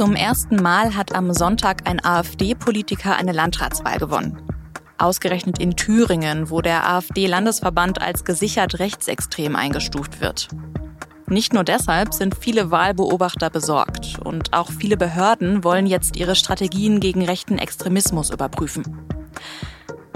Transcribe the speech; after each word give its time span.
Zum 0.00 0.16
ersten 0.16 0.56
Mal 0.56 0.96
hat 0.96 1.14
am 1.14 1.30
Sonntag 1.34 1.86
ein 1.86 2.02
AfD-Politiker 2.02 3.16
eine 3.16 3.32
Landratswahl 3.32 3.98
gewonnen. 3.98 4.40
Ausgerechnet 4.96 5.58
in 5.58 5.76
Thüringen, 5.76 6.48
wo 6.48 6.62
der 6.62 6.88
AfD-Landesverband 6.88 8.00
als 8.00 8.24
gesichert 8.24 8.78
rechtsextrem 8.78 9.56
eingestuft 9.56 10.22
wird. 10.22 10.48
Nicht 11.26 11.52
nur 11.52 11.64
deshalb 11.64 12.14
sind 12.14 12.34
viele 12.34 12.70
Wahlbeobachter 12.70 13.50
besorgt 13.50 14.18
und 14.24 14.54
auch 14.54 14.70
viele 14.70 14.96
Behörden 14.96 15.64
wollen 15.64 15.84
jetzt 15.84 16.16
ihre 16.16 16.34
Strategien 16.34 17.00
gegen 17.00 17.22
rechten 17.22 17.58
Extremismus 17.58 18.30
überprüfen. 18.30 19.06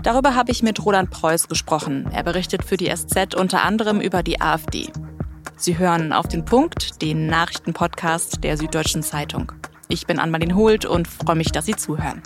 Darüber 0.02 0.34
habe 0.34 0.50
ich 0.50 0.62
mit 0.62 0.82
Roland 0.82 1.10
Preuß 1.10 1.46
gesprochen. 1.46 2.08
Er 2.10 2.22
berichtet 2.22 2.64
für 2.64 2.78
die 2.78 2.88
SZ 2.88 3.34
unter 3.34 3.62
anderem 3.62 4.00
über 4.00 4.22
die 4.22 4.40
AfD. 4.40 4.90
Sie 5.58 5.76
hören 5.76 6.14
auf 6.14 6.26
den 6.26 6.46
Punkt, 6.46 7.02
den 7.02 7.26
Nachrichtenpodcast 7.26 8.42
der 8.42 8.56
Süddeutschen 8.56 9.02
Zeitung. 9.02 9.52
Ich 9.88 10.06
bin 10.06 10.18
Anmalin 10.18 10.54
Holt 10.54 10.84
und 10.84 11.06
freue 11.06 11.36
mich, 11.36 11.52
dass 11.52 11.66
Sie 11.66 11.76
zuhören. 11.76 12.22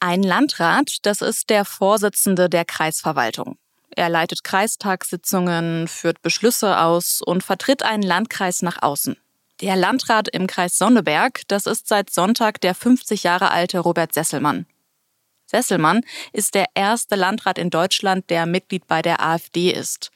Ein 0.00 0.22
Landrat, 0.22 0.98
das 1.02 1.20
ist 1.20 1.50
der 1.50 1.64
Vorsitzende 1.64 2.48
der 2.48 2.64
Kreisverwaltung. 2.64 3.58
Er 3.90 4.08
leitet 4.08 4.44
Kreistagssitzungen, 4.44 5.88
führt 5.88 6.22
Beschlüsse 6.22 6.78
aus 6.78 7.20
und 7.20 7.42
vertritt 7.42 7.82
einen 7.82 8.02
Landkreis 8.02 8.62
nach 8.62 8.80
außen. 8.80 9.16
Der 9.60 9.74
Landrat 9.74 10.28
im 10.28 10.46
Kreis 10.46 10.78
Sonneberg, 10.78 11.42
das 11.48 11.66
ist 11.66 11.88
seit 11.88 12.10
Sonntag 12.10 12.60
der 12.60 12.74
50 12.74 13.24
Jahre 13.24 13.50
alte 13.50 13.80
Robert 13.80 14.14
Sesselmann. 14.14 14.66
Sesselmann 15.46 16.02
ist 16.32 16.54
der 16.54 16.66
erste 16.74 17.16
Landrat 17.16 17.58
in 17.58 17.70
Deutschland, 17.70 18.30
der 18.30 18.46
Mitglied 18.46 18.86
bei 18.86 19.02
der 19.02 19.20
AfD 19.20 19.72
ist. 19.72 20.10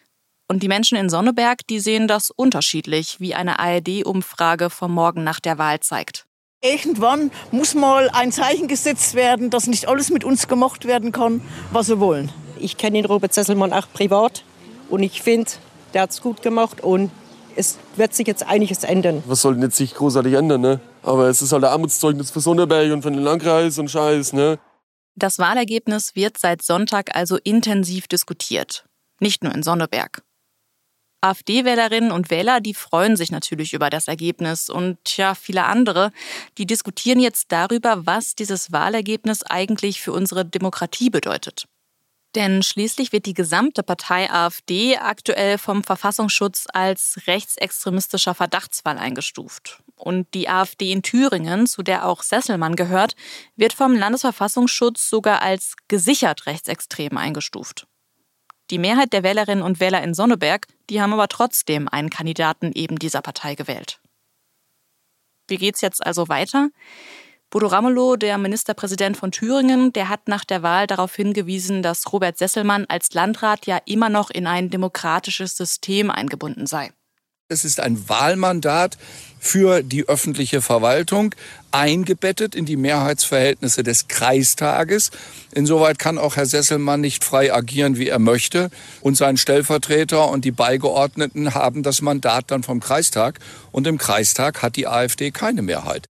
Und 0.52 0.62
die 0.62 0.68
Menschen 0.68 0.98
in 0.98 1.08
Sonneberg, 1.08 1.66
die 1.66 1.80
sehen 1.80 2.06
das 2.06 2.30
unterschiedlich, 2.30 3.20
wie 3.20 3.34
eine 3.34 3.58
ARD-Umfrage 3.58 4.68
vom 4.68 4.92
Morgen 4.92 5.24
nach 5.24 5.40
der 5.40 5.56
Wahl 5.56 5.80
zeigt. 5.80 6.26
Irgendwann 6.62 7.30
muss 7.52 7.74
mal 7.74 8.10
ein 8.10 8.32
Zeichen 8.32 8.68
gesetzt 8.68 9.14
werden, 9.14 9.48
dass 9.48 9.66
nicht 9.66 9.88
alles 9.88 10.10
mit 10.10 10.24
uns 10.24 10.48
gemocht 10.48 10.84
werden 10.84 11.10
kann, 11.10 11.40
was 11.70 11.88
wir 11.88 12.00
wollen. 12.00 12.30
Ich 12.58 12.76
kenne 12.76 12.98
den 12.98 13.06
Robert 13.06 13.32
Sesselmann 13.32 13.72
auch 13.72 13.90
privat 13.94 14.44
und 14.90 15.02
ich 15.02 15.22
finde, 15.22 15.50
der 15.94 16.02
hat 16.02 16.10
es 16.10 16.20
gut 16.20 16.42
gemacht 16.42 16.82
und 16.82 17.10
es 17.56 17.78
wird 17.96 18.12
sich 18.12 18.26
jetzt 18.26 18.46
einiges 18.46 18.84
ändern. 18.84 19.22
Was 19.24 19.40
soll 19.40 19.54
denn 19.54 19.62
jetzt 19.62 19.78
sich 19.78 19.94
großartig 19.94 20.34
ändern, 20.34 20.60
ne? 20.60 20.80
Aber 21.02 21.28
es 21.28 21.40
ist 21.40 21.52
halt 21.52 21.64
ein 21.64 21.70
Armutszeugnis 21.70 22.30
für 22.30 22.40
Sonderberg 22.40 22.92
und 22.92 23.00
für 23.00 23.10
den 23.10 23.22
Landkreis 23.22 23.78
und 23.78 23.90
Scheiß, 23.90 24.34
ne? 24.34 24.58
Das 25.14 25.38
Wahlergebnis 25.38 26.14
wird 26.14 26.36
seit 26.36 26.60
Sonntag 26.60 27.16
also 27.16 27.38
intensiv 27.42 28.06
diskutiert. 28.06 28.84
Nicht 29.18 29.42
nur 29.42 29.54
in 29.54 29.62
Sonneberg. 29.62 30.22
AfD-Wählerinnen 31.22 32.12
und 32.12 32.30
Wähler, 32.30 32.60
die 32.60 32.74
freuen 32.74 33.16
sich 33.16 33.30
natürlich 33.30 33.72
über 33.72 33.88
das 33.90 34.08
Ergebnis. 34.08 34.68
Und 34.68 35.16
ja, 35.16 35.34
viele 35.34 35.64
andere, 35.64 36.12
die 36.58 36.66
diskutieren 36.66 37.20
jetzt 37.20 37.52
darüber, 37.52 38.04
was 38.06 38.34
dieses 38.34 38.72
Wahlergebnis 38.72 39.42
eigentlich 39.42 40.00
für 40.00 40.12
unsere 40.12 40.44
Demokratie 40.44 41.10
bedeutet. 41.10 41.66
Denn 42.34 42.62
schließlich 42.62 43.12
wird 43.12 43.26
die 43.26 43.34
gesamte 43.34 43.82
Partei 43.82 44.30
AfD 44.30 44.96
aktuell 44.96 45.58
vom 45.58 45.84
Verfassungsschutz 45.84 46.66
als 46.72 47.20
rechtsextremistischer 47.26 48.34
Verdachtsfall 48.34 48.96
eingestuft. 48.96 49.82
Und 49.96 50.32
die 50.32 50.48
AfD 50.48 50.92
in 50.92 51.02
Thüringen, 51.02 51.66
zu 51.66 51.82
der 51.82 52.06
auch 52.06 52.22
Sesselmann 52.22 52.74
gehört, 52.74 53.14
wird 53.56 53.74
vom 53.74 53.94
Landesverfassungsschutz 53.94 55.10
sogar 55.10 55.42
als 55.42 55.74
gesichert 55.88 56.46
rechtsextrem 56.46 57.18
eingestuft. 57.18 57.86
Die 58.72 58.78
Mehrheit 58.78 59.12
der 59.12 59.22
Wählerinnen 59.22 59.62
und 59.62 59.80
Wähler 59.80 60.02
in 60.02 60.14
Sonneberg, 60.14 60.66
die 60.88 61.02
haben 61.02 61.12
aber 61.12 61.28
trotzdem 61.28 61.88
einen 61.88 62.08
Kandidaten 62.08 62.72
eben 62.72 62.98
dieser 62.98 63.20
Partei 63.20 63.54
gewählt. 63.54 64.00
Wie 65.46 65.58
geht's 65.58 65.82
jetzt 65.82 66.04
also 66.04 66.30
weiter? 66.30 66.70
Bodo 67.50 67.66
Ramelow, 67.66 68.16
der 68.16 68.38
Ministerpräsident 68.38 69.18
von 69.18 69.30
Thüringen, 69.30 69.92
der 69.92 70.08
hat 70.08 70.26
nach 70.26 70.46
der 70.46 70.62
Wahl 70.62 70.86
darauf 70.86 71.14
hingewiesen, 71.14 71.82
dass 71.82 72.10
Robert 72.14 72.38
Sesselmann 72.38 72.86
als 72.88 73.12
Landrat 73.12 73.66
ja 73.66 73.78
immer 73.84 74.08
noch 74.08 74.30
in 74.30 74.46
ein 74.46 74.70
demokratisches 74.70 75.54
System 75.54 76.10
eingebunden 76.10 76.66
sei. 76.66 76.92
Es 77.52 77.64
ist 77.64 77.78
ein 77.78 78.08
Wahlmandat 78.08 78.98
für 79.38 79.82
die 79.82 80.08
öffentliche 80.08 80.62
Verwaltung, 80.62 81.34
eingebettet 81.72 82.54
in 82.54 82.64
die 82.64 82.76
Mehrheitsverhältnisse 82.76 83.82
des 83.82 84.08
Kreistages. 84.08 85.10
Insoweit 85.52 85.98
kann 85.98 86.18
auch 86.18 86.36
Herr 86.36 86.46
Sesselmann 86.46 87.00
nicht 87.00 87.24
frei 87.24 87.52
agieren, 87.52 87.96
wie 87.96 88.08
er 88.08 88.18
möchte. 88.18 88.70
Und 89.00 89.16
sein 89.16 89.36
Stellvertreter 89.36 90.30
und 90.30 90.44
die 90.44 90.52
Beigeordneten 90.52 91.54
haben 91.54 91.82
das 91.82 92.02
Mandat 92.02 92.50
dann 92.52 92.62
vom 92.62 92.80
Kreistag. 92.80 93.40
Und 93.72 93.86
im 93.86 93.98
Kreistag 93.98 94.62
hat 94.62 94.76
die 94.76 94.86
AfD 94.86 95.30
keine 95.32 95.62
Mehrheit. 95.62 96.06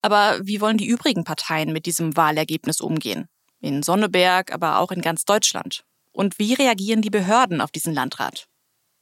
Aber 0.00 0.38
wie 0.42 0.60
wollen 0.60 0.78
die 0.78 0.86
übrigen 0.86 1.24
Parteien 1.24 1.72
mit 1.72 1.86
diesem 1.86 2.16
Wahlergebnis 2.16 2.80
umgehen? 2.80 3.26
In 3.60 3.82
Sonneberg, 3.82 4.52
aber 4.52 4.78
auch 4.78 4.90
in 4.90 5.02
ganz 5.02 5.24
Deutschland. 5.24 5.84
Und 6.12 6.38
wie 6.38 6.54
reagieren 6.54 7.02
die 7.02 7.10
Behörden 7.10 7.60
auf 7.60 7.70
diesen 7.70 7.92
Landrat? 7.92 8.46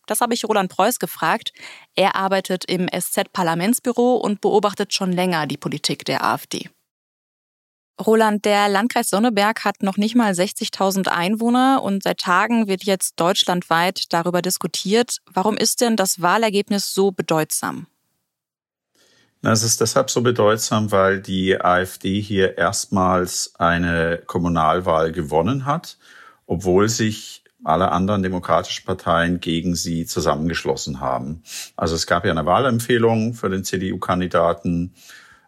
Das 0.07 0.21
habe 0.21 0.35
ich 0.35 0.45
Roland 0.45 0.71
Preuß 0.71 0.99
gefragt. 0.99 1.53
Er 1.95 2.17
arbeitet 2.17 2.65
im 2.65 2.89
SZ-Parlamentsbüro 2.89 4.17
und 4.17 4.41
beobachtet 4.41 4.93
schon 4.93 5.13
länger 5.13 5.47
die 5.47 5.57
Politik 5.57 6.05
der 6.05 6.25
AfD. 6.25 6.71
Roland, 8.01 8.45
der 8.45 8.69
Landkreis 8.69 9.11
Sonneberg 9.11 9.65
hat 9.65 9.83
noch 9.83 9.97
nicht 9.97 10.17
mal 10.17 10.33
60.000 10.33 11.09
Einwohner 11.09 11.83
und 11.83 12.03
seit 12.03 12.19
Tagen 12.19 12.67
wird 12.67 12.85
jetzt 12.85 13.21
deutschlandweit 13.21 14.13
darüber 14.13 14.43
diskutiert. 14.43 15.19
Warum 15.33 15.57
ist 15.57 15.81
denn 15.81 15.97
das 15.97 16.21
Wahlergebnis 16.21 16.95
so 16.95 17.13
bedeutsam? 17.13 17.87
Es 19.43 19.63
ist 19.65 19.81
deshalb 19.81 20.09
so 20.09 20.23
bedeutsam, 20.23 20.93
weil 20.93 21.21
die 21.21 21.61
AfD 21.61 22.21
hier 22.21 22.57
erstmals 22.59 23.55
eine 23.57 24.23
Kommunalwahl 24.27 25.11
gewonnen 25.11 25.67
hat, 25.67 25.99
obwohl 26.47 26.89
sich 26.89 27.42
alle 27.65 27.93
anderen 27.93 28.23
demokratischen 28.23 28.85
Parteien 28.85 29.41
gegen 29.41 29.75
sie 29.75 30.07
zusammengeschlossen 30.07 31.01
haben. 31.01 31.43
Also 31.77 31.95
es 31.95 32.07
gab 32.07 32.25
ja 32.25 32.31
eine 32.31 32.47
Wahlempfehlung 32.47 33.35
für 33.35 33.49
den 33.49 33.65
CDU-Kandidaten 33.65 34.95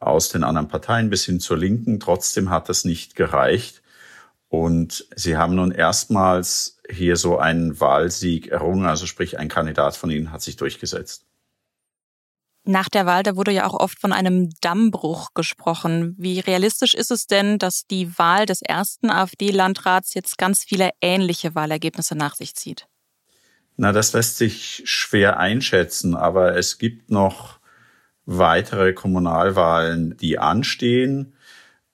aus 0.01 0.29
den 0.29 0.45
anderen 0.45 0.69
Parteien 0.69 1.11
bis 1.11 1.25
hin 1.25 1.41
zur 1.41 1.57
Linken. 1.57 1.99
Trotzdem 1.99 2.51
hat 2.51 2.69
das 2.69 2.85
nicht 2.85 3.17
gereicht. 3.17 3.83
Und 4.49 5.07
sie 5.17 5.37
haben 5.37 5.57
nun 5.57 5.73
erstmals 5.73 6.79
hier 6.89 7.17
so 7.17 7.39
einen 7.39 7.81
Wahlsieg 7.81 8.49
errungen, 8.49 8.87
also 8.87 9.07
sprich 9.07 9.39
ein 9.39 9.49
Kandidat 9.49 9.97
von 9.97 10.11
ihnen 10.11 10.31
hat 10.31 10.43
sich 10.43 10.57
durchgesetzt. 10.57 11.27
Nach 12.67 12.89
der 12.89 13.05
Wahl, 13.05 13.23
da 13.23 13.37
wurde 13.37 13.53
ja 13.53 13.67
auch 13.67 13.75
oft 13.75 14.01
von 14.01 14.13
einem 14.13 14.49
Dammbruch 14.63 15.35
gesprochen. 15.35 16.15
Wie 16.19 16.41
realistisch 16.41 16.95
ist 16.95 17.11
es 17.11 17.27
denn, 17.27 17.59
dass 17.59 17.87
die 17.87 18.19
Wahl 18.19 18.47
des 18.47 18.63
ersten 18.63 19.11
AfD-Landrats 19.11 20.15
jetzt 20.15 20.39
ganz 20.39 20.65
viele 20.65 20.91
ähnliche 21.03 21.55
Wahlergebnisse 21.55 22.17
nach 22.17 22.35
sich 22.35 22.55
zieht? 22.55 22.87
Na, 23.77 23.93
das 23.93 24.15
lässt 24.15 24.39
sich 24.39 24.83
schwer 24.87 25.39
einschätzen, 25.39 26.15
aber 26.15 26.57
es 26.57 26.79
gibt 26.79 27.11
noch 27.11 27.59
weitere 28.25 28.95
Kommunalwahlen, 28.95 30.17
die 30.17 30.39
anstehen. 30.39 31.35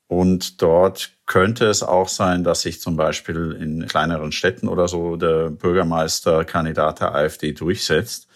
Und 0.06 0.62
dort 0.62 1.12
könnte 1.26 1.66
es 1.66 1.82
auch 1.82 2.08
sein, 2.08 2.44
dass 2.44 2.62
sich 2.62 2.80
zum 2.80 2.96
Beispiel 2.96 3.56
in 3.60 3.86
kleineren 3.86 4.30
Städten 4.30 4.68
oder 4.68 4.88
so 4.88 5.16
der 5.16 5.50
Bürgermeisterkandidat 5.50 7.00
der 7.00 7.14
AfD 7.14 7.52
durchsetzt. 7.52 8.28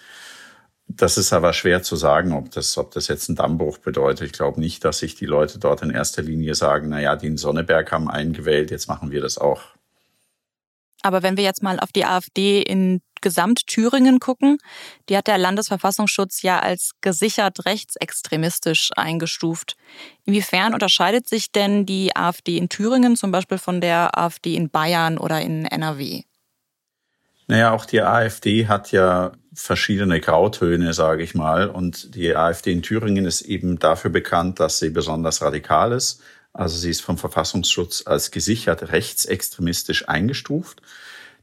Das 0.87 1.17
ist 1.17 1.33
aber 1.33 1.53
schwer 1.53 1.83
zu 1.83 1.97
sagen, 1.97 2.33
ob 2.33 2.51
das, 2.51 2.77
ob 2.77 2.93
das 2.93 3.09
jetzt 3.09 3.29
ein 3.29 3.37
Dammbruch 3.37 3.79
bedeutet. 3.79 4.27
Ich 4.27 4.33
glaube 4.33 4.61
nicht, 4.61 4.85
dass 4.85 4.99
sich 4.99 5.15
die 5.15 5.27
Leute 5.27 5.59
dort 5.59 5.83
in 5.83 5.91
erster 5.91 6.23
Linie 6.23 6.55
sagen, 6.55 6.91
na 6.91 7.01
ja, 7.01 7.17
die 7.17 7.27
in 7.27 7.37
Sonneberg 7.37 7.91
haben 7.91 8.11
einen 8.11 8.33
gewählt, 8.33 8.71
jetzt 8.71 8.87
machen 8.87 9.11
wir 9.11 9.21
das 9.21 9.39
auch. 9.39 9.63
Aber 11.03 11.23
wenn 11.23 11.37
wir 11.37 11.45
jetzt 11.45 11.63
mal 11.63 11.81
auf 11.81 11.93
die 11.93 12.07
AfD 12.07 12.63
in 12.63 13.03
Gesamt-Thüringen 13.21 14.21
gucken, 14.21 14.59
die 15.09 15.17
hat 15.17 15.27
der 15.27 15.39
Landesverfassungsschutz 15.39 16.43
ja 16.43 16.61
als 16.61 16.93
gesichert 17.01 17.65
rechtsextremistisch 17.67 18.91
eingestuft. 18.97 19.77
Inwiefern 20.25 20.75
unterscheidet 20.75 21.29
sich 21.29 21.51
denn 21.51 21.87
die 21.87 22.15
AfD 22.15 22.57
in 22.57 22.69
Thüringen 22.69 23.17
zum 23.17 23.33
Beispiel 23.33 23.59
von 23.59 23.81
der 23.81 24.17
AfD 24.19 24.55
in 24.55 24.71
Bayern 24.71 25.19
oder 25.19 25.41
in 25.41 25.65
NRW? 25.65 26.23
Naja, 27.47 27.73
auch 27.73 27.85
die 27.85 28.01
AfD 28.01 28.69
hat 28.69 28.91
ja 28.93 29.33
verschiedene 29.55 30.21
Grautöne, 30.21 30.95
sage 30.95 31.23
ich 31.23 31.35
mal. 31.35 31.69
Und 31.69 32.15
die 32.15 32.35
AfD 32.35 32.73
in 32.73 32.83
Thüringen 32.83 33.27
ist 33.27 33.43
eben 33.43 33.79
dafür 33.79 34.11
bekannt, 34.11 34.61
dass 34.61 34.79
sie 34.79 34.91
besonders 34.91 35.43
radikal 35.43 35.93
ist. 35.93 36.23
Also 36.53 36.77
sie 36.79 36.91
ist 36.91 37.03
vom 37.03 37.19
Verfassungsschutz 37.19 38.05
als 38.07 38.31
gesichert 38.31 38.93
rechtsextremistisch 38.93 40.09
eingestuft. 40.09 40.83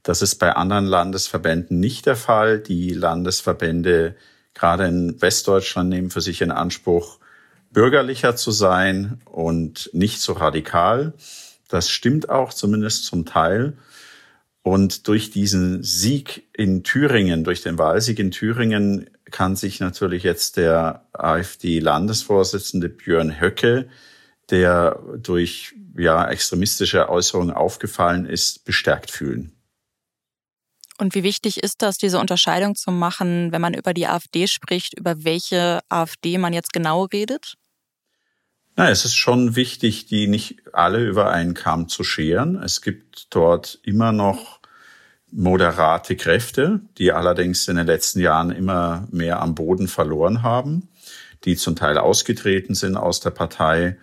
Das 0.03 0.21
ist 0.21 0.35
bei 0.35 0.53
anderen 0.53 0.85
Landesverbänden 0.85 1.79
nicht 1.79 2.05
der 2.05 2.15
Fall. 2.15 2.59
Die 2.59 2.91
Landesverbände, 2.91 4.15
gerade 4.53 4.85
in 4.87 5.21
Westdeutschland, 5.21 5.89
nehmen 5.89 6.09
für 6.09 6.21
sich 6.21 6.41
in 6.41 6.51
Anspruch, 6.51 7.19
bürgerlicher 7.71 8.35
zu 8.35 8.51
sein 8.51 9.21
und 9.25 9.89
nicht 9.93 10.21
so 10.21 10.33
radikal. 10.33 11.13
Das 11.67 11.89
stimmt 11.89 12.29
auch 12.29 12.53
zumindest 12.53 13.05
zum 13.05 13.25
Teil. 13.25 13.77
Und 14.63 15.07
durch 15.07 15.31
diesen 15.31 15.81
Sieg 15.83 16.47
in 16.53 16.83
Thüringen, 16.83 17.43
durch 17.43 17.61
den 17.61 17.77
Wahlsieg 17.77 18.19
in 18.19 18.31
Thüringen, 18.31 19.09
kann 19.31 19.55
sich 19.55 19.79
natürlich 19.79 20.23
jetzt 20.23 20.57
der 20.57 21.07
AfD-Landesvorsitzende 21.13 22.89
Björn 22.89 23.39
Höcke, 23.39 23.89
der 24.49 24.99
durch 25.17 25.73
ja, 25.97 26.29
extremistische 26.29 27.09
Äußerungen 27.09 27.51
aufgefallen 27.51 28.25
ist, 28.25 28.65
bestärkt 28.65 29.09
fühlen. 29.09 29.53
Und 30.97 31.15
wie 31.15 31.23
wichtig 31.23 31.63
ist 31.63 31.81
das, 31.81 31.97
diese 31.97 32.19
Unterscheidung 32.19 32.75
zu 32.75 32.91
machen, 32.91 33.51
wenn 33.51 33.61
man 33.61 33.73
über 33.73 33.93
die 33.93 34.05
AfD 34.05 34.45
spricht, 34.45 34.97
über 34.99 35.23
welche 35.23 35.79
AfD 35.89 36.37
man 36.37 36.53
jetzt 36.53 36.73
genau 36.73 37.05
redet? 37.05 37.55
Na, 38.77 38.89
es 38.89 39.03
ist 39.03 39.15
schon 39.15 39.55
wichtig, 39.55 40.05
die 40.05 40.27
nicht 40.27 40.61
alle 40.73 41.05
über 41.05 41.29
einen 41.31 41.53
Kamm 41.53 41.89
zu 41.89 42.03
scheren. 42.03 42.55
Es 42.55 42.81
gibt 42.81 43.27
dort 43.35 43.79
immer 43.83 44.11
noch 44.11 44.59
moderate 45.31 46.15
Kräfte, 46.15 46.81
die 46.97 47.11
allerdings 47.11 47.67
in 47.67 47.75
den 47.75 47.85
letzten 47.85 48.19
Jahren 48.19 48.51
immer 48.51 49.07
mehr 49.11 49.41
am 49.41 49.55
Boden 49.55 49.87
verloren 49.87 50.41
haben, 50.41 50.89
die 51.45 51.55
zum 51.55 51.75
Teil 51.75 51.97
ausgetreten 51.97 52.75
sind 52.75 52.95
aus 52.95 53.19
der 53.19 53.31
Partei. 53.31 53.97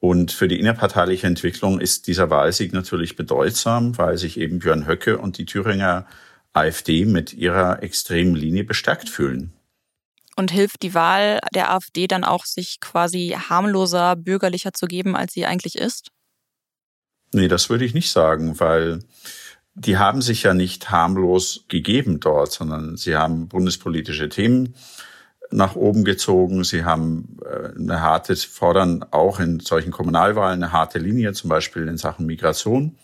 Und 0.00 0.30
für 0.30 0.46
die 0.46 0.58
innerparteiliche 0.60 1.26
Entwicklung 1.26 1.80
ist 1.80 2.06
dieser 2.06 2.30
Wahlsieg 2.30 2.72
natürlich 2.72 3.16
bedeutsam, 3.16 3.98
weil 3.98 4.16
sich 4.16 4.38
eben 4.38 4.60
Björn 4.60 4.86
Höcke 4.86 5.18
und 5.18 5.38
die 5.38 5.46
Thüringer 5.46 6.06
AfD 6.52 7.04
mit 7.04 7.34
ihrer 7.34 7.82
extremen 7.82 8.34
Linie 8.34 8.64
bestärkt 8.64 9.08
fühlen. 9.08 9.52
Und 10.38 10.52
hilft 10.52 10.84
die 10.84 10.94
Wahl 10.94 11.40
der 11.52 11.72
AfD 11.72 12.06
dann 12.06 12.22
auch, 12.22 12.44
sich 12.44 12.78
quasi 12.78 13.36
harmloser, 13.48 14.14
bürgerlicher 14.14 14.72
zu 14.72 14.86
geben, 14.86 15.16
als 15.16 15.32
sie 15.32 15.46
eigentlich 15.46 15.74
ist? 15.74 16.12
Nee, 17.34 17.48
das 17.48 17.70
würde 17.70 17.84
ich 17.84 17.92
nicht 17.92 18.12
sagen, 18.12 18.60
weil 18.60 19.00
die 19.74 19.98
haben 19.98 20.22
sich 20.22 20.44
ja 20.44 20.54
nicht 20.54 20.92
harmlos 20.92 21.64
gegeben 21.66 22.20
dort, 22.20 22.52
sondern 22.52 22.96
sie 22.96 23.16
haben 23.16 23.48
bundespolitische 23.48 24.28
Themen 24.28 24.76
nach 25.50 25.74
oben 25.74 26.04
gezogen. 26.04 26.62
Sie 26.62 26.84
haben 26.84 27.38
äh, 27.44 27.76
eine 27.76 28.00
harte, 28.00 28.36
fordern 28.36 29.04
auch 29.10 29.40
in 29.40 29.58
solchen 29.58 29.90
Kommunalwahlen 29.90 30.62
eine 30.62 30.72
harte 30.72 31.00
Linie, 31.00 31.32
zum 31.32 31.50
Beispiel 31.50 31.88
in 31.88 31.96
Sachen 31.96 32.26
Migration. 32.26 32.96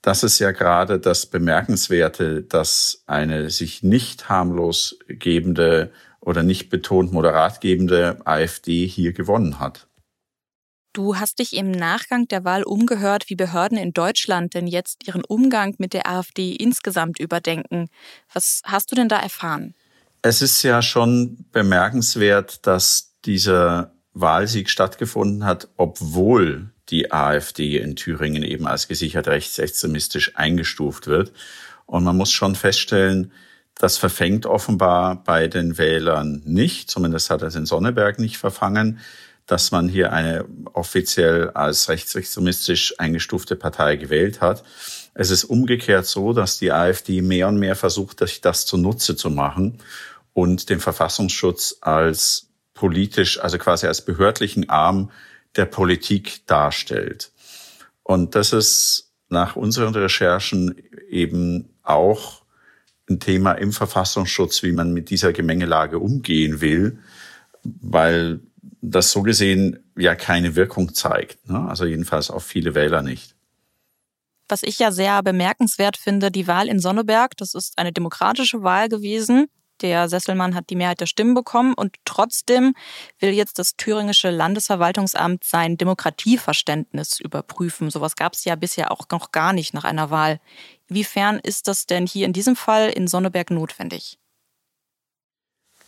Das 0.00 0.22
ist 0.22 0.38
ja 0.38 0.52
gerade 0.52 1.00
das 1.00 1.26
Bemerkenswerte, 1.26 2.44
dass 2.44 3.02
eine 3.08 3.50
sich 3.50 3.82
nicht 3.82 4.28
harmlos 4.28 4.96
gebende 5.08 5.90
oder 6.20 6.42
nicht 6.42 6.68
betont 6.70 7.12
moderat 7.12 7.60
gebende 7.60 8.18
AfD 8.24 8.86
hier 8.86 9.12
gewonnen 9.12 9.60
hat. 9.60 9.86
Du 10.92 11.16
hast 11.16 11.40
dich 11.40 11.54
im 11.54 11.70
Nachgang 11.70 12.26
der 12.26 12.44
Wahl 12.44 12.62
umgehört, 12.62 13.28
wie 13.28 13.36
Behörden 13.36 13.76
in 13.76 13.92
Deutschland 13.92 14.54
denn 14.54 14.66
jetzt 14.66 15.06
ihren 15.06 15.24
Umgang 15.24 15.74
mit 15.76 15.92
der 15.92 16.08
AfD 16.08 16.52
insgesamt 16.52 17.20
überdenken. 17.20 17.90
Was 18.32 18.62
hast 18.64 18.90
du 18.90 18.94
denn 18.94 19.10
da 19.10 19.18
erfahren? 19.18 19.74
Es 20.22 20.40
ist 20.40 20.62
ja 20.62 20.80
schon 20.80 21.44
bemerkenswert, 21.52 22.66
dass 22.66 23.12
dieser 23.26 23.92
Wahlsieg 24.14 24.70
stattgefunden 24.70 25.44
hat, 25.44 25.68
obwohl 25.76 26.70
die 26.88 27.12
AfD 27.12 27.76
in 27.76 27.96
Thüringen 27.96 28.42
eben 28.42 28.66
als 28.66 28.88
gesichert 28.88 29.28
rechtsextremistisch 29.28 30.36
eingestuft 30.36 31.08
wird. 31.08 31.32
Und 31.84 32.04
man 32.04 32.16
muss 32.16 32.32
schon 32.32 32.54
feststellen, 32.54 33.32
das 33.78 33.98
verfängt 33.98 34.46
offenbar 34.46 35.22
bei 35.22 35.48
den 35.48 35.78
Wählern 35.78 36.42
nicht, 36.44 36.90
zumindest 36.90 37.30
hat 37.30 37.42
es 37.42 37.54
in 37.54 37.66
Sonneberg 37.66 38.18
nicht 38.18 38.38
verfangen 38.38 39.00
dass 39.46 39.70
man 39.70 39.88
hier 39.88 40.12
eine 40.12 40.44
offiziell 40.72 41.50
als 41.50 41.88
rechtsextremistisch 41.88 42.94
eingestufte 42.98 43.54
Partei 43.54 43.96
gewählt 43.96 44.40
hat. 44.40 44.64
Es 45.14 45.30
ist 45.30 45.44
umgekehrt 45.44 46.06
so, 46.06 46.32
dass 46.32 46.58
die 46.58 46.72
AfD 46.72 47.22
mehr 47.22 47.48
und 47.48 47.58
mehr 47.58 47.76
versucht, 47.76 48.18
sich 48.18 48.40
das 48.40 48.66
zunutze 48.66 49.16
zu 49.16 49.30
machen 49.30 49.78
und 50.34 50.68
den 50.68 50.80
Verfassungsschutz 50.80 51.76
als 51.80 52.48
politisch, 52.74 53.40
also 53.40 53.56
quasi 53.56 53.86
als 53.86 54.04
behördlichen 54.04 54.68
Arm 54.68 55.10
der 55.54 55.64
Politik 55.64 56.46
darstellt. 56.46 57.30
Und 58.02 58.34
das 58.34 58.52
ist 58.52 59.12
nach 59.28 59.56
unseren 59.56 59.94
Recherchen 59.94 60.74
eben 61.08 61.70
auch 61.82 62.42
ein 63.08 63.20
Thema 63.20 63.52
im 63.52 63.72
Verfassungsschutz, 63.72 64.62
wie 64.62 64.72
man 64.72 64.92
mit 64.92 65.10
dieser 65.10 65.32
Gemengelage 65.32 65.98
umgehen 65.98 66.60
will, 66.60 66.98
weil 67.62 68.40
das 68.80 69.10
so 69.10 69.22
gesehen 69.22 69.78
ja 69.96 70.14
keine 70.14 70.56
Wirkung 70.56 70.94
zeigt. 70.94 71.48
Ne? 71.48 71.68
Also 71.68 71.84
jedenfalls 71.84 72.30
auf 72.30 72.44
viele 72.44 72.74
Wähler 72.74 73.02
nicht. 73.02 73.34
Was 74.48 74.62
ich 74.62 74.78
ja 74.78 74.92
sehr 74.92 75.22
bemerkenswert 75.22 75.96
finde, 75.96 76.30
die 76.30 76.46
Wahl 76.46 76.68
in 76.68 76.78
Sonneberg, 76.78 77.36
das 77.36 77.54
ist 77.54 77.78
eine 77.78 77.92
demokratische 77.92 78.62
Wahl 78.62 78.88
gewesen. 78.88 79.46
Der 79.82 80.08
Sesselmann 80.08 80.54
hat 80.54 80.70
die 80.70 80.76
Mehrheit 80.76 81.00
der 81.00 81.06
Stimmen 81.06 81.34
bekommen 81.34 81.74
und 81.74 81.96
trotzdem 82.04 82.74
will 83.18 83.30
jetzt 83.30 83.58
das 83.58 83.76
thüringische 83.76 84.30
Landesverwaltungsamt 84.30 85.44
sein 85.44 85.76
Demokratieverständnis 85.76 87.20
überprüfen. 87.20 87.90
Sowas 87.90 88.16
gab 88.16 88.32
es 88.34 88.44
ja 88.44 88.56
bisher 88.56 88.90
auch 88.90 89.06
noch 89.12 89.32
gar 89.32 89.52
nicht 89.52 89.74
nach 89.74 89.84
einer 89.84 90.10
Wahl. 90.10 90.40
Inwiefern 90.88 91.38
ist 91.38 91.68
das 91.68 91.86
denn 91.86 92.06
hier 92.06 92.26
in 92.26 92.32
diesem 92.32 92.56
Fall 92.56 92.88
in 92.88 93.06
Sonneberg 93.06 93.50
notwendig? 93.50 94.18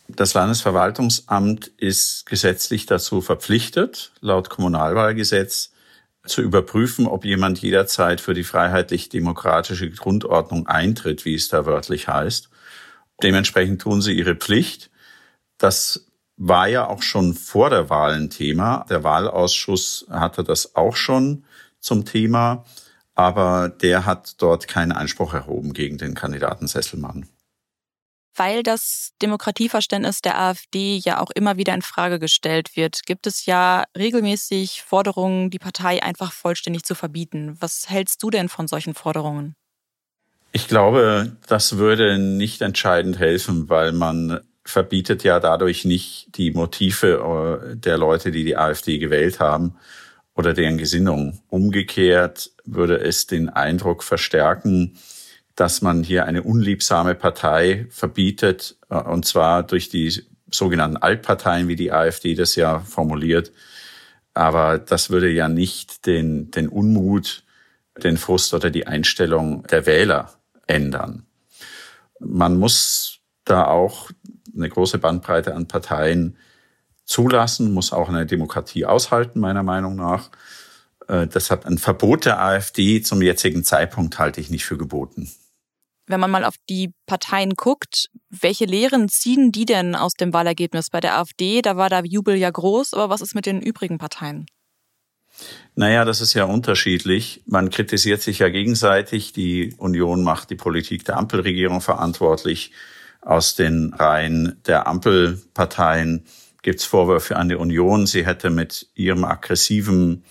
Das 0.09 0.33
Landesverwaltungsamt 0.33 1.67
ist 1.77 2.25
gesetzlich 2.25 2.87
dazu 2.87 3.21
verpflichtet, 3.21 4.13
laut 4.21 4.49
Kommunalwahlgesetz 4.49 5.73
zu 6.27 6.43
überprüfen, 6.43 7.07
ob 7.07 7.25
jemand 7.25 7.61
jederzeit 7.61 8.21
für 8.21 8.35
die 8.35 8.45
freiheitlich-demokratische 8.45 9.91
Grundordnung 9.91 10.67
eintritt, 10.67 11.25
wie 11.25 11.35
es 11.35 11.49
da 11.49 11.67
wörtlich 11.67 12.09
heißt. 12.09 12.49
Dementsprechend 13.23 13.83
tun 13.83 14.01
sie 14.01 14.13
ihre 14.13 14.37
Pflicht. 14.37 14.91
Das 15.59 16.07
war 16.37 16.69
ja 16.69 16.87
auch 16.87 17.03
schon 17.03 17.35
vor 17.35 17.71
der 17.71 17.91
Wahl 17.91 18.15
ein 18.15 18.31
Thema. 18.31 18.87
Der 18.89 19.03
Wahlausschuss 19.03 20.07
hatte 20.09 20.45
das 20.45 20.77
auch 20.77 20.97
schon 20.97 21.45
zum 21.81 22.05
Thema, 22.05 22.65
aber 23.15 23.69
der 23.69 24.07
hat 24.07 24.41
dort 24.41 24.69
keinen 24.69 24.93
Einspruch 24.93 25.35
erhoben 25.35 25.73
gegen 25.73 25.99
den 25.99 26.15
Kandidaten 26.15 26.69
Sesselmann 26.69 27.29
weil 28.39 28.63
das 28.63 29.13
Demokratieverständnis 29.21 30.21
der 30.21 30.39
AfD 30.39 30.97
ja 30.97 31.21
auch 31.21 31.31
immer 31.35 31.57
wieder 31.57 31.75
in 31.75 31.83
Frage 31.83 32.19
gestellt 32.19 32.77
wird, 32.77 33.05
gibt 33.05 33.27
es 33.27 33.47
ja 33.47 33.85
regelmäßig 33.97 34.83
Forderungen, 34.83 35.51
die 35.51 35.59
Partei 35.59 36.03
einfach 36.03 36.33
vollständig 36.33 36.85
zu 36.85 36.95
verbieten. 36.95 37.57
Was 37.61 37.91
hältst 37.91 38.23
du 38.23 38.31
denn 38.31 38.49
von 38.49 38.69
solchen 38.69 38.95
Forderungen? 38.95 39.55
Ich 40.59 40.67
glaube, 40.67 41.37
das 41.47 41.79
würde 41.79 42.19
nicht 42.19 42.63
entscheidend 42.63 43.21
helfen, 43.21 43.69
weil 43.69 43.93
man 43.93 44.41
verbietet 44.65 45.23
ja 45.23 45.39
dadurch 45.39 45.85
nicht 45.85 46.37
die 46.37 46.51
Motive 46.51 47.71
äh, 47.73 47.77
der 47.77 47.97
Leute, 47.97 48.33
die 48.33 48.43
die 48.43 48.57
AfD 48.57 48.99
gewählt 48.99 49.39
haben 49.39 49.77
oder 50.35 50.55
deren 50.55 50.77
Gesinnung. 50.77 51.41
Umgekehrt 51.47 52.51
würde 52.65 52.99
es 52.99 53.29
den 53.29 53.49
Eindruck 53.49 54.03
verstärken, 54.03 54.99
dass 55.55 55.81
man 55.81 56.03
hier 56.03 56.25
eine 56.25 56.43
unliebsame 56.43 57.15
Partei 57.15 57.87
verbietet, 57.91 58.79
äh, 58.91 58.97
und 58.97 59.27
zwar 59.27 59.63
durch 59.63 59.91
die 59.91 60.25
sogenannten 60.51 60.97
Altparteien, 60.97 61.69
wie 61.69 61.77
die 61.77 61.93
AfD 61.93 62.35
das 62.35 62.57
ja 62.57 62.81
formuliert. 62.81 63.53
Aber 64.35 64.79
das 64.79 65.09
würde 65.11 65.31
ja 65.31 65.49
nicht 65.49 66.05
den, 66.05 66.51
den 66.51 66.69
Unmut, 66.69 67.45
den 68.03 68.17
Frust 68.17 68.55
oder 68.55 68.71
die 68.71 68.89
Einstellung 68.89 69.63
der 69.69 69.87
Wähler 69.87 70.38
ändern. 70.69 71.27
Man 72.21 72.57
muss 72.57 73.19
da 73.45 73.67
auch 73.67 74.11
eine 74.55 74.69
große 74.69 74.99
Bandbreite 74.99 75.55
an 75.55 75.67
Parteien 75.67 76.37
zulassen, 77.05 77.73
muss 77.73 77.93
auch 77.93 78.09
eine 78.09 78.27
Demokratie 78.27 78.87
aushalten, 78.87 79.41
meiner 79.41 79.65
Meinung 79.65 79.97
nach. 79.97 80.31
Äh, 81.09 81.27
deshalb 81.27 81.67
ein 81.67 81.79
Verbot 81.79 82.25
der 82.25 82.41
AfD 82.41 83.03
zum 83.03 83.23
jetzigen 83.23 83.65
Zeitpunkt 83.65 84.19
halte 84.19 84.41
ich 84.41 84.51
nicht 84.51 84.65
für 84.65 84.79
geboten 84.79 85.29
wenn 86.09 86.21
man 86.21 86.31
mal 86.31 86.45
auf 86.45 86.55
die 86.69 86.93
Parteien 87.07 87.55
guckt, 87.55 88.09
welche 88.31 88.65
Lehren 88.65 89.09
ziehen 89.09 89.53
die 89.53 89.67
denn 89.67 89.95
aus 89.95 90.15
dem 90.15 90.33
Wahlergebnis? 90.33 90.91
Bei 90.91 91.01
der 91.01 91.19
AfD, 91.19 91.63
da 91.63 91.77
war 91.77 91.89
der 91.89 92.05
Jubel 92.05 92.37
ja 92.37 92.51
groß, 92.51 92.95
aber 92.95 93.11
was 93.11 93.21
ist 93.21 93.35
mit 93.35 93.47
den 93.47 93.61
übrigen 93.61 93.99
Parteien? 93.99 94.47
Naja, 95.75 96.05
das 96.05 96.21
ist 96.21 96.35
ja 96.35 96.45
unterschiedlich. 96.45 97.43
Man 97.47 97.71
kritisiert 97.71 98.21
sich 98.21 98.41
ja 98.41 98.49
gegenseitig. 98.49 99.33
Die 99.33 99.75
Union 99.79 100.25
macht 100.25 100.51
die 100.51 100.57
Politik 100.57 101.05
der 101.05 101.17
Ampelregierung 101.17 101.81
verantwortlich. 101.81 102.73
Aus 103.21 103.55
den 103.55 103.95
Reihen 103.95 104.61
der 104.67 104.87
Ampelparteien 104.87 106.25
gibt 106.63 106.81
es 106.81 106.85
Vorwürfe 106.85 107.37
an 107.37 107.49
die 107.49 107.55
Union. 107.55 108.07
Sie 108.07 108.27
hätte 108.27 108.51
mit 108.51 108.89
ihrem 108.95 109.25
aggressiven 109.25 110.25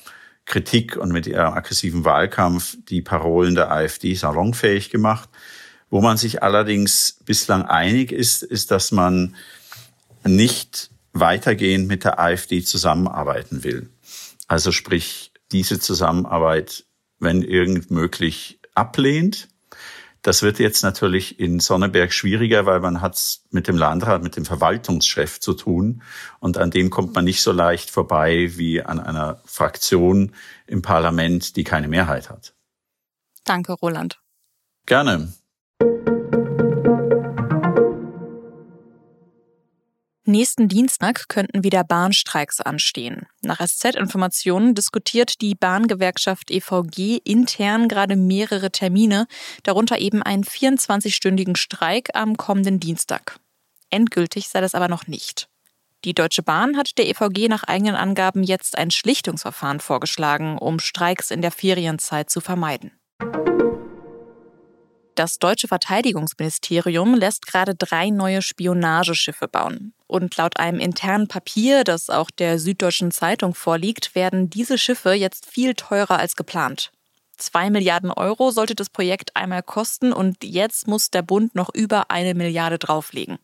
Kritik 0.46 0.98
und 0.98 1.12
mit 1.12 1.28
ihrem 1.28 1.54
aggressiven 1.54 2.06
Wahlkampf 2.06 2.78
die 2.90 3.02
Parolen 3.02 3.56
der 3.56 3.72
AfD 3.72 4.14
salonfähig 4.16 4.90
gemacht. 4.90 5.30
Wo 5.90 6.02
man 6.02 6.18
sich 6.18 6.44
allerdings 6.44 7.20
bislang 7.26 7.64
einig 7.64 8.12
ist, 8.12 8.44
ist, 8.44 8.72
dass 8.72 8.92
man 8.92 9.36
nicht 10.26 10.90
weitergehend 11.14 11.88
mit 11.88 12.04
der 12.04 12.20
AfD 12.20 12.64
zusammenarbeiten 12.64 13.64
will. 13.64 13.90
Also 14.48 14.72
sprich, 14.72 15.32
diese 15.52 15.80
Zusammenarbeit, 15.80 16.86
wenn 17.20 17.42
irgend 17.42 17.92
möglich, 17.92 18.60
ablehnt. 18.76 19.50
Das 20.22 20.42
wird 20.42 20.60
jetzt 20.60 20.84
natürlich 20.84 21.40
in 21.40 21.60
Sonneberg 21.60 22.12
schwieriger, 22.12 22.66
weil 22.66 22.80
man 22.80 23.02
hat 23.02 23.16
es 23.16 23.46
mit 23.52 23.68
dem 23.68 23.78
Landrat, 23.78 24.24
mit 24.24 24.36
dem 24.36 24.46
Verwaltungschef 24.46 25.40
zu 25.40 25.54
tun. 25.54 26.02
Und 26.40 26.58
an 26.58 26.72
dem 26.72 26.90
kommt 26.90 27.16
man 27.16 27.24
nicht 27.24 27.42
so 27.42 27.52
leicht 27.52 27.90
vorbei 27.90 28.52
wie 28.56 28.82
an 28.82 29.00
einer 29.00 29.42
Fraktion 29.46 30.34
im 30.66 30.82
Parlament, 30.82 31.56
die 31.56 31.64
keine 31.64 31.88
Mehrheit 31.88 32.30
hat. 32.30 32.54
Danke, 33.46 33.74
Roland. 33.74 34.20
Gerne. 34.86 35.34
Nächsten 40.30 40.68
Dienstag 40.68 41.30
könnten 41.30 41.64
wieder 41.64 41.86
Bahnstreiks 41.86 42.60
anstehen. 42.60 43.28
Nach 43.42 43.66
SZ-Informationen 43.66 44.76
diskutiert 44.76 45.40
die 45.40 45.56
Bahngewerkschaft 45.56 46.52
EVG 46.52 47.22
intern 47.24 47.88
gerade 47.88 48.18
mehrere 48.18 48.70
Termine, 48.70 49.28
darunter 49.64 50.00
eben 50.00 50.22
einen 50.22 50.44
24-stündigen 50.44 51.56
Streik 51.56 52.10
am 52.14 52.36
kommenden 52.36 52.82
Dienstag. 52.82 53.40
Endgültig 53.90 54.50
sei 54.50 54.60
das 54.60 54.76
aber 54.76 54.90
noch 54.90 55.08
nicht. 55.08 55.48
Die 56.04 56.14
Deutsche 56.14 56.44
Bahn 56.44 56.76
hat 56.76 56.98
der 56.98 57.08
EVG 57.08 57.48
nach 57.48 57.64
eigenen 57.64 57.96
Angaben 57.96 58.44
jetzt 58.44 58.78
ein 58.78 58.92
Schlichtungsverfahren 58.92 59.80
vorgeschlagen, 59.80 60.58
um 60.58 60.82
Streiks 60.82 61.32
in 61.32 61.42
der 61.42 61.52
Ferienzeit 61.52 62.30
zu 62.30 62.42
vermeiden. 62.42 62.92
Das 65.18 65.40
deutsche 65.40 65.68
Verteidigungsministerium 65.68 67.16
lässt 67.16 67.48
gerade 67.48 67.74
drei 67.74 68.12
neue 68.12 68.44
Spionageschiffe 68.44 69.48
bauen. 69.48 69.96
Und 70.06 70.38
laut 70.38 70.60
einem 70.60 70.80
internen 70.80 71.28
Papier, 71.28 71.84
das 71.84 72.12
auch 72.12 72.30
der 72.30 72.60
Süddeutschen 72.60 73.10
Zeitung 73.10 73.56
vorliegt, 73.56 74.14
werden 74.14 74.52
diese 74.52 74.78
Schiffe 74.78 75.14
jetzt 75.14 75.48
viel 75.48 75.74
teurer 75.74 76.20
als 76.20 76.36
geplant. 76.36 76.92
Zwei 77.36 77.72
Milliarden 77.72 78.12
Euro 78.12 78.52
sollte 78.52 78.76
das 78.76 78.92
Projekt 78.92 79.36
einmal 79.36 79.64
kosten 79.64 80.14
und 80.14 80.44
jetzt 80.44 80.88
muss 80.88 81.10
der 81.10 81.24
Bund 81.24 81.56
noch 81.56 81.74
über 81.74 82.12
eine 82.12 82.36
Milliarde 82.36 82.78
drauflegen. 82.78 83.40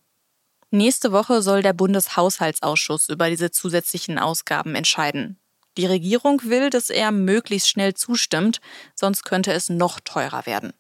Nächste 0.70 1.12
Woche 1.12 1.42
soll 1.42 1.64
der 1.64 1.74
Bundeshaushaltsausschuss 1.74 3.10
über 3.10 3.32
diese 3.32 3.50
zusätzlichen 3.50 4.20
Ausgaben 4.20 4.76
entscheiden. 4.76 5.40
Die 5.78 5.88
Regierung 5.88 6.40
will, 6.44 6.70
dass 6.70 6.92
er 6.92 7.12
möglichst 7.12 7.68
schnell 7.68 7.96
zustimmt, 7.96 8.62
sonst 8.94 9.24
könnte 9.26 9.52
es 9.54 9.70
noch 9.70 10.00
teurer 10.00 10.46
werden. 10.46 10.74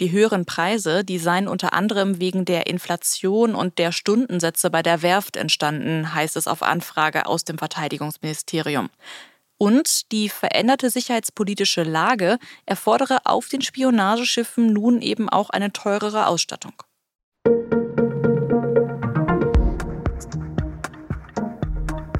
Die 0.00 0.10
höheren 0.10 0.46
Preise, 0.46 1.04
die 1.04 1.18
seien 1.18 1.46
unter 1.46 1.74
anderem 1.74 2.18
wegen 2.18 2.44
der 2.44 2.66
Inflation 2.66 3.54
und 3.54 3.78
der 3.78 3.92
Stundensätze 3.92 4.70
bei 4.70 4.82
der 4.82 5.02
Werft 5.02 5.36
entstanden, 5.36 6.14
heißt 6.14 6.36
es 6.36 6.48
auf 6.48 6.62
Anfrage 6.62 7.26
aus 7.26 7.44
dem 7.44 7.58
Verteidigungsministerium. 7.58 8.88
Und 9.58 10.10
die 10.10 10.28
veränderte 10.28 10.90
sicherheitspolitische 10.90 11.82
Lage 11.82 12.38
erfordere 12.66 13.18
auf 13.24 13.48
den 13.48 13.60
Spionageschiffen 13.60 14.72
nun 14.72 15.02
eben 15.02 15.28
auch 15.28 15.50
eine 15.50 15.72
teurere 15.72 16.26
Ausstattung. 16.26 16.72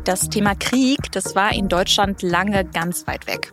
Das 0.05 0.29
Thema 0.29 0.55
Krieg, 0.57 1.11
das 1.13 1.35
war 1.35 1.53
in 1.53 1.69
Deutschland 1.69 2.23
lange 2.23 2.65
ganz 2.65 3.07
weit 3.07 3.27
weg 3.27 3.53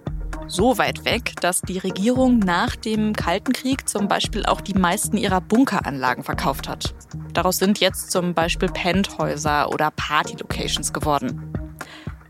so 0.49 0.77
weit 0.77 1.05
weg, 1.05 1.33
dass 1.41 1.61
die 1.61 1.77
Regierung 1.77 2.39
nach 2.39 2.75
dem 2.75 3.13
Kalten 3.13 3.53
Krieg 3.53 3.87
zum 3.87 4.07
Beispiel 4.07 4.45
auch 4.45 4.61
die 4.61 4.73
meisten 4.73 5.15
ihrer 5.15 5.41
Bunkeranlagen 5.41 6.23
verkauft 6.23 6.67
hat. 6.67 6.93
Daraus 7.33 7.57
sind 7.57 7.79
jetzt 7.79 8.11
zum 8.11 8.33
Beispiel 8.33 8.69
Penthäuser 8.69 9.69
oder 9.71 9.91
Party-Locations 9.91 10.91
geworden. 10.91 11.53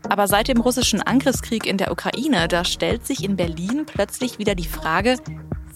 Aber 0.08 0.26
seit 0.28 0.48
dem 0.48 0.60
russischen 0.60 1.02
Angriffskrieg 1.02 1.66
in 1.66 1.78
der 1.78 1.90
Ukraine, 1.90 2.48
da 2.48 2.64
stellt 2.64 3.06
sich 3.06 3.24
in 3.24 3.36
Berlin 3.36 3.86
plötzlich 3.86 4.38
wieder 4.38 4.54
die 4.54 4.68
Frage, 4.68 5.16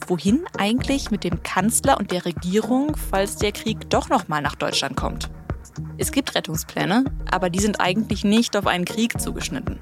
wohin 0.06 0.44
eigentlich 0.58 1.10
mit 1.10 1.24
dem 1.24 1.42
Kanzler 1.42 1.98
und 1.98 2.10
der 2.10 2.24
Regierung, 2.24 2.96
falls 3.10 3.36
der 3.36 3.52
Krieg 3.52 3.88
doch 3.90 4.08
noch 4.08 4.28
mal 4.28 4.42
nach 4.42 4.54
Deutschland 4.54 4.96
kommt. 4.96 5.30
Es 5.96 6.12
gibt 6.12 6.34
Rettungspläne, 6.34 7.04
aber 7.30 7.48
die 7.48 7.60
sind 7.60 7.80
eigentlich 7.80 8.24
nicht 8.24 8.56
auf 8.56 8.66
einen 8.66 8.84
Krieg 8.84 9.20
zugeschnitten. 9.20 9.78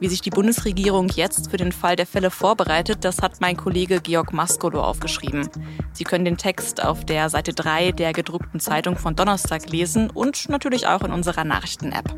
Wie 0.00 0.08
sich 0.08 0.20
die 0.20 0.30
Bundesregierung 0.30 1.08
jetzt 1.08 1.50
für 1.50 1.56
den 1.56 1.72
Fall 1.72 1.96
der 1.96 2.06
Fälle 2.06 2.30
vorbereitet, 2.30 3.04
das 3.04 3.20
hat 3.20 3.40
mein 3.40 3.56
Kollege 3.56 4.00
Georg 4.00 4.32
Maskolo 4.32 4.80
aufgeschrieben. 4.80 5.48
Sie 5.92 6.04
können 6.04 6.24
den 6.24 6.36
Text 6.36 6.84
auf 6.84 7.04
der 7.04 7.28
Seite 7.30 7.52
3 7.52 7.92
der 7.92 8.12
gedruckten 8.12 8.60
Zeitung 8.60 8.96
von 8.96 9.16
Donnerstag 9.16 9.68
lesen 9.70 10.08
und 10.10 10.48
natürlich 10.48 10.86
auch 10.86 11.02
in 11.02 11.12
unserer 11.12 11.42
Nachrichten-App. 11.42 12.14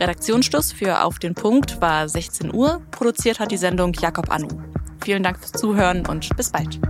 Redaktionsschluss 0.00 0.72
für 0.72 1.04
Auf 1.04 1.20
den 1.20 1.34
Punkt 1.34 1.80
war 1.80 2.08
16 2.08 2.52
Uhr. 2.52 2.82
Produziert 2.90 3.38
hat 3.38 3.52
die 3.52 3.56
Sendung 3.56 3.92
Jakob 3.92 4.32
Anu. 4.32 4.48
Vielen 5.04 5.22
Dank 5.22 5.38
fürs 5.38 5.52
Zuhören 5.52 6.06
und 6.06 6.36
bis 6.36 6.50
bald. 6.50 6.80